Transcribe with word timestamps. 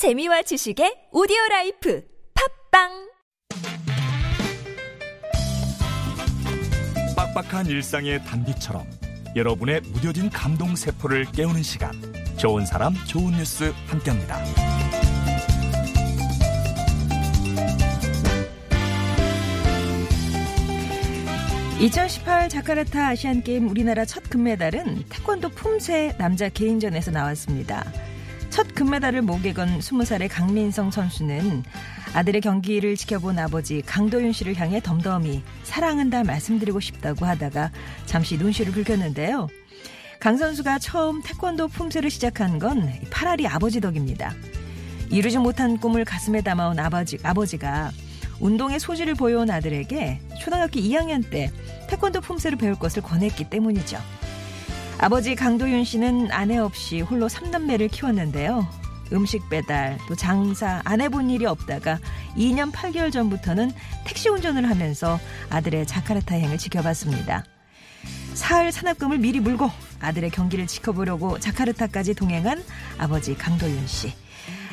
재미와 0.00 0.40
지식의 0.40 1.12
오디오 1.12 1.36
라이프 1.50 2.02
팟빵 2.70 2.88
빡빡한 7.14 7.66
일상의 7.66 8.24
단비처럼 8.24 8.86
여러분의 9.36 9.82
무뎌진 9.82 10.30
감동 10.30 10.74
세포를 10.74 11.26
깨우는 11.32 11.62
시간 11.62 11.92
좋은 12.38 12.64
사람 12.64 12.94
좋은 13.08 13.32
뉴스 13.32 13.74
함께합니다. 13.88 14.42
2018 21.78 22.48
자카르타 22.48 23.08
아시안게임 23.08 23.68
우리나라 23.68 24.06
첫 24.06 24.22
금메달은 24.30 25.04
태권도 25.10 25.50
품새 25.50 26.14
남자 26.16 26.48
개인전에서 26.48 27.10
나왔습니다. 27.10 27.84
첫 28.50 28.74
금메달을 28.74 29.22
목에 29.22 29.52
건 29.52 29.78
20살의 29.78 30.28
강민성 30.28 30.90
선수는 30.90 31.62
아들의 32.14 32.40
경기를 32.40 32.96
지켜본 32.96 33.38
아버지 33.38 33.80
강도윤 33.82 34.32
씨를 34.32 34.56
향해 34.56 34.80
덤덤히 34.82 35.42
사랑한다 35.62 36.24
말씀드리고 36.24 36.80
싶다고 36.80 37.26
하다가 37.26 37.70
잠시 38.06 38.36
눈시를 38.36 38.72
붉혔는데요. 38.72 39.48
강 40.18 40.36
선수가 40.36 40.80
처음 40.80 41.22
태권도 41.22 41.68
품새를 41.68 42.10
시작한 42.10 42.58
건 42.58 42.92
파라리 43.10 43.46
아버지 43.46 43.80
덕입니다. 43.80 44.34
이루지 45.10 45.38
못한 45.38 45.78
꿈을 45.78 46.04
가슴에 46.04 46.42
담아온 46.42 46.78
아버지, 46.78 47.18
아버지가 47.22 47.92
운동의 48.40 48.80
소질을 48.80 49.14
보여온 49.14 49.50
아들에게 49.50 50.20
초등학교 50.40 50.80
2학년 50.80 51.28
때 51.30 51.50
태권도 51.88 52.20
품새를 52.20 52.58
배울 52.58 52.74
것을 52.74 53.02
권했기 53.02 53.48
때문이죠. 53.48 53.98
아버지 55.02 55.34
강도윤 55.34 55.84
씨는 55.84 56.30
아내 56.30 56.58
없이 56.58 57.00
홀로 57.00 57.26
3남매를 57.26 57.90
키웠는데요. 57.90 58.68
음식 59.14 59.48
배달, 59.48 59.96
또 60.06 60.14
장사, 60.14 60.82
안 60.84 61.00
해본 61.00 61.30
일이 61.30 61.46
없다가 61.46 61.98
2년 62.36 62.70
8개월 62.70 63.10
전부터는 63.10 63.72
택시 64.04 64.28
운전을 64.28 64.68
하면서 64.68 65.18
아들의 65.48 65.86
자카르타 65.86 66.34
여행을 66.36 66.58
지켜봤습니다. 66.58 67.46
사흘 68.34 68.72
산업금을 68.72 69.16
미리 69.16 69.40
물고 69.40 69.70
아들의 70.00 70.28
경기를 70.28 70.66
지켜보려고 70.66 71.38
자카르타까지 71.38 72.12
동행한 72.12 72.62
아버지 72.98 73.34
강도윤 73.34 73.86
씨. 73.86 74.12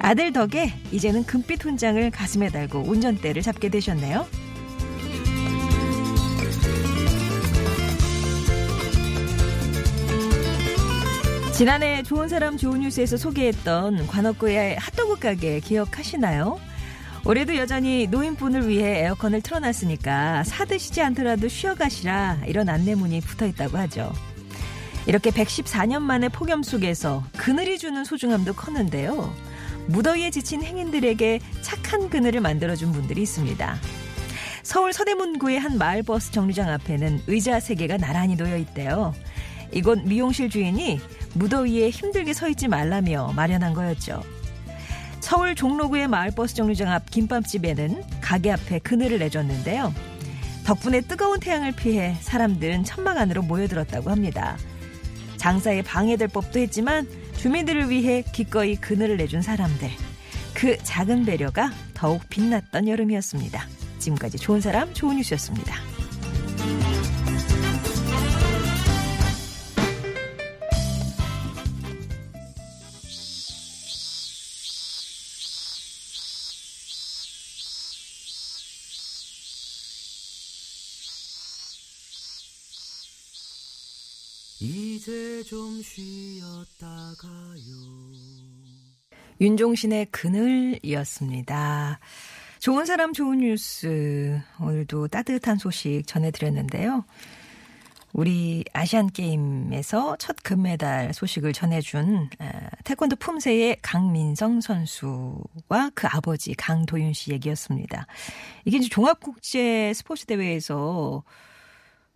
아들 0.00 0.34
덕에 0.34 0.74
이제는 0.92 1.24
금빛 1.24 1.64
훈장을 1.64 2.10
가슴에 2.10 2.50
달고 2.50 2.80
운전대를 2.80 3.40
잡게 3.40 3.70
되셨네요. 3.70 4.26
지난해 11.60 12.02
좋은 12.02 12.26
사람 12.30 12.56
좋은 12.56 12.80
뉴스에서 12.80 13.18
소개했던 13.18 14.06
관악구의 14.06 14.76
핫도그 14.76 15.18
가게 15.18 15.60
기억하시나요? 15.60 16.58
올해도 17.26 17.54
여전히 17.56 18.06
노인분을 18.06 18.66
위해 18.66 19.04
에어컨을 19.04 19.42
틀어놨으니까 19.42 20.44
사드시지 20.44 21.02
않더라도 21.02 21.48
쉬어가시라 21.48 22.44
이런 22.46 22.70
안내문이 22.70 23.20
붙어 23.20 23.44
있다고 23.44 23.76
하죠. 23.76 24.10
이렇게 25.06 25.28
114년 25.30 26.00
만에 26.00 26.30
폭염 26.30 26.62
속에서 26.62 27.24
그늘이 27.36 27.76
주는 27.78 28.06
소중함도 28.06 28.54
컸는데요. 28.54 29.30
무더위에 29.88 30.30
지친 30.30 30.62
행인들에게 30.62 31.40
착한 31.60 32.08
그늘을 32.08 32.40
만들어준 32.40 32.90
분들이 32.90 33.20
있습니다. 33.20 33.76
서울 34.62 34.94
서대문구의 34.94 35.60
한 35.60 35.76
마을버스 35.76 36.32
정류장 36.32 36.70
앞에는 36.70 37.24
의자 37.26 37.58
3개가 37.58 38.00
나란히 38.00 38.34
놓여 38.34 38.56
있대요. 38.56 39.12
이곳 39.72 40.02
미용실 40.04 40.50
주인이 40.50 41.00
무더위에 41.34 41.90
힘들게 41.90 42.32
서 42.32 42.48
있지 42.48 42.68
말라며 42.68 43.32
마련한 43.34 43.74
거였죠. 43.74 44.22
서울 45.20 45.54
종로구의 45.54 46.08
마을버스 46.08 46.54
정류장 46.54 46.90
앞 46.90 47.10
김밥집에는 47.10 48.02
가게 48.20 48.50
앞에 48.52 48.80
그늘을 48.80 49.18
내줬는데요. 49.18 49.94
덕분에 50.64 51.02
뜨거운 51.02 51.40
태양을 51.40 51.72
피해 51.72 52.14
사람들은 52.20 52.84
천막 52.84 53.16
안으로 53.16 53.42
모여들었다고 53.42 54.10
합니다. 54.10 54.56
장사에 55.36 55.82
방해될 55.82 56.28
법도 56.28 56.58
했지만 56.60 57.08
주민들을 57.36 57.90
위해 57.90 58.22
기꺼이 58.32 58.76
그늘을 58.76 59.16
내준 59.16 59.40
사람들. 59.40 59.88
그 60.54 60.76
작은 60.82 61.24
배려가 61.24 61.70
더욱 61.94 62.22
빛났던 62.28 62.88
여름이었습니다. 62.88 63.66
지금까지 63.98 64.38
좋은 64.38 64.60
사람, 64.60 64.92
좋은 64.92 65.16
뉴스였습니다. 65.16 65.89
이제 84.62 85.42
좀 85.44 85.80
쉬었다가요. 85.80 87.60
윤종신의 89.40 90.06
그늘이었습니다. 90.10 91.98
좋은 92.58 92.84
사람 92.84 93.14
좋은 93.14 93.38
뉴스 93.38 94.38
오늘도 94.60 95.08
따뜻한 95.08 95.56
소식 95.56 96.02
전해드렸는데요. 96.06 97.06
우리 98.12 98.62
아시안 98.74 99.06
게임에서 99.06 100.16
첫 100.18 100.36
금메달 100.42 101.14
소식을 101.14 101.54
전해준 101.54 102.28
태권도 102.84 103.16
품새의 103.16 103.78
강민성 103.80 104.60
선수와 104.60 105.90
그 105.94 106.06
아버지 106.06 106.52
강도윤 106.52 107.14
씨 107.14 107.32
얘기였습니다. 107.32 108.06
이게 108.66 108.76
이제 108.76 108.90
종합국제 108.90 109.94
스포츠 109.94 110.26
대회에서 110.26 111.24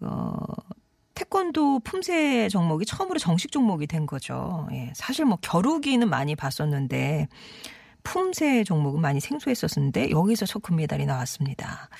어 0.00 0.36
태권도 1.20 1.80
품새 1.80 2.48
종목이 2.48 2.86
처음으로 2.86 3.18
정식 3.18 3.52
종목이 3.52 3.86
된 3.86 4.06
거죠. 4.06 4.66
예, 4.72 4.90
사실 4.94 5.26
뭐 5.26 5.36
겨루기는 5.42 6.08
많이 6.08 6.34
봤었는데 6.34 7.28
품새 8.02 8.64
종목은 8.64 9.02
많이 9.02 9.20
생소했었는데 9.20 10.12
여기서 10.12 10.46
첫 10.46 10.62
금메달이 10.62 11.04
나왔습니다. 11.04 11.90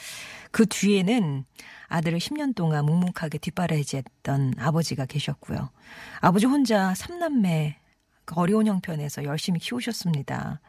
그 0.51 0.65
뒤에는 0.65 1.45
아들을 1.89 2.19
10년 2.19 2.55
동안 2.55 2.87
묵묵하게 2.87 3.37
뒷바라지했던 3.39 4.55
아버지가 4.59 5.05
계셨고요. 5.05 5.69
아버지 6.21 6.47
혼자 6.47 6.95
3남매 6.95 7.75
어려운 8.37 8.67
형편에서 8.67 9.25
열심히 9.25 9.61
키우셨습니다. 9.61 10.63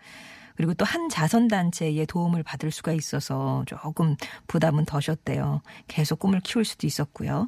그리고 0.55 0.73
또 0.73 0.85
한 0.91 1.07
자선단체의 1.07 2.05
도움을 2.05 2.43
받을 2.43 2.69
수가 2.69 2.91
있어서 2.91 3.63
조금 3.65 4.17
부담은 4.47 4.83
더셨대요. 4.85 5.61
계속 5.87 6.19
꿈을 6.19 6.41
키울 6.41 6.65
수도 6.65 6.85
있었고요. 6.85 7.47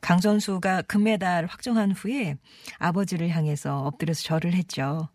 강 0.00 0.20
선수가 0.20 0.82
금메달 0.82 1.46
확정한 1.46 1.90
후에 1.90 2.36
아버지를 2.78 3.30
향해서 3.30 3.80
엎드려서 3.82 4.22
절을 4.22 4.54
했죠. 4.54 5.08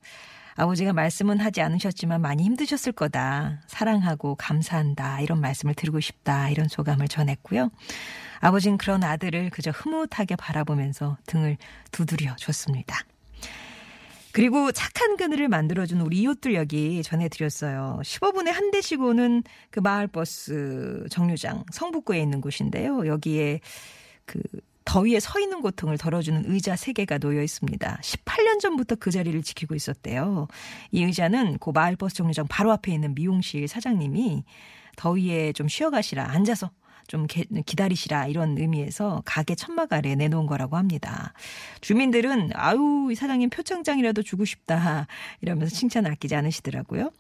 아버지가 0.55 0.91
말씀은 0.91 1.39
하지 1.39 1.61
않으셨지만 1.61 2.21
많이 2.21 2.43
힘드셨을 2.43 2.91
거다. 2.91 3.61
사랑하고 3.67 4.35
감사한다. 4.35 5.21
이런 5.21 5.39
말씀을 5.39 5.73
드리고 5.73 6.01
싶다. 6.01 6.49
이런 6.49 6.67
소감을 6.67 7.07
전했고요. 7.07 7.69
아버진 8.41 8.77
그런 8.77 9.03
아들을 9.03 9.49
그저 9.51 9.71
흐뭇하게 9.71 10.35
바라보면서 10.35 11.17
등을 11.25 11.57
두드려 11.91 12.35
줬습니다. 12.35 12.97
그리고 14.33 14.71
착한 14.71 15.17
그늘을 15.17 15.47
만들어준 15.47 16.01
우리 16.01 16.19
이웃들 16.19 16.53
여기 16.53 17.03
전해드렸어요. 17.03 17.99
15분에 18.03 18.51
한 18.51 18.71
대씩 18.71 19.01
오는 19.01 19.43
그 19.69 19.79
마을버스 19.79 21.07
정류장 21.09 21.65
성북구에 21.71 22.19
있는 22.19 22.41
곳인데요. 22.41 23.07
여기에 23.07 23.59
그 24.25 24.41
더위에 24.85 25.19
서 25.19 25.39
있는 25.39 25.61
고통을 25.61 25.97
덜어주는 25.97 26.45
의자 26.47 26.75
3개가 26.75 27.19
놓여 27.19 27.41
있습니다. 27.41 27.99
18년 28.01 28.59
전부터 28.59 28.95
그 28.95 29.11
자리를 29.11 29.41
지키고 29.43 29.75
있었대요. 29.75 30.47
이 30.91 31.03
의자는 31.03 31.59
그 31.59 31.69
마을버스 31.69 32.15
정류장 32.15 32.47
바로 32.47 32.71
앞에 32.71 32.91
있는 32.93 33.13
미용실 33.13 33.67
사장님이 33.67 34.43
더위에 34.97 35.53
좀 35.53 35.67
쉬어가시라 35.67 36.31
앉아서 36.31 36.71
좀 37.11 37.27
기다리시라 37.27 38.27
이런 38.27 38.57
의미에서 38.57 39.21
가게 39.25 39.53
천막 39.53 39.91
아래 39.91 40.15
내놓은 40.15 40.45
거라고 40.45 40.77
합니다. 40.77 41.33
주민들은 41.81 42.51
아유 42.53 43.09
이 43.11 43.15
사장님 43.15 43.49
표창장이라도 43.49 44.23
주고 44.23 44.45
싶다 44.45 45.07
이러면서 45.41 45.75
칭찬 45.75 46.05
아끼지 46.05 46.35
않으시더라고요. 46.35 47.11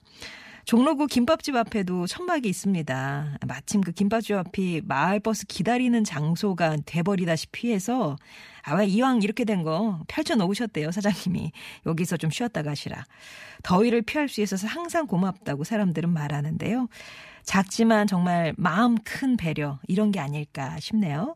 종로구 0.65 1.07
김밥집 1.07 1.55
앞에도 1.55 2.05
천막이 2.07 2.47
있습니다. 2.47 3.37
마침 3.47 3.81
그 3.81 3.91
김밥집 3.91 4.35
앞이 4.37 4.81
마을버스 4.85 5.47
기다리는 5.47 6.03
장소가 6.03 6.77
돼버리다시피 6.85 7.71
해서 7.73 8.15
아, 8.63 8.75
왜 8.75 8.85
이왕 8.85 9.21
이렇게 9.23 9.43
된 9.43 9.63
거 9.63 9.99
펼쳐 10.07 10.35
놓으셨대요, 10.35 10.91
사장님이. 10.91 11.51
여기서 11.85 12.17
좀 12.17 12.29
쉬었다 12.31 12.63
가시라. 12.63 13.03
더위를 13.63 14.01
피할 14.01 14.27
수 14.27 14.41
있어서 14.41 14.67
항상 14.67 15.05
고맙다고 15.07 15.63
사람들은 15.63 16.09
말하는데요. 16.11 16.87
작지만 17.43 18.07
정말 18.07 18.53
마음 18.57 18.97
큰 19.03 19.37
배려, 19.37 19.79
이런 19.87 20.11
게 20.11 20.19
아닐까 20.19 20.79
싶네요. 20.79 21.35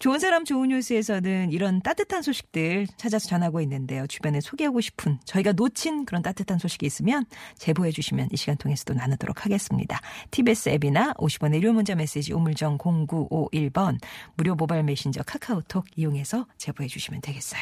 좋은 0.00 0.18
사람 0.18 0.46
좋은 0.46 0.70
뉴스에서는 0.70 1.52
이런 1.52 1.82
따뜻한 1.82 2.22
소식들 2.22 2.86
찾아서 2.96 3.28
전하고 3.28 3.60
있는데요. 3.60 4.06
주변에 4.06 4.40
소개하고 4.40 4.80
싶은 4.80 5.18
저희가 5.26 5.52
놓친 5.52 6.06
그런 6.06 6.22
따뜻한 6.22 6.58
소식이 6.58 6.86
있으면 6.86 7.26
제보해 7.58 7.90
주시면 7.90 8.30
이 8.32 8.36
시간 8.38 8.56
통해서도 8.56 8.94
나누도록 8.94 9.44
하겠습니다. 9.44 10.00
TBS 10.30 10.70
앱이나 10.70 11.12
50원의 11.18 11.56
유료 11.56 11.74
문자 11.74 11.94
메시지 11.94 12.32
우물정 12.32 12.78
0951번 12.78 13.98
무료 14.36 14.54
모바일 14.54 14.84
메신저 14.84 15.22
카카오톡 15.22 15.84
이용해서 15.94 16.46
제보해 16.56 16.88
주시면 16.88 17.20
되겠어요. 17.20 17.60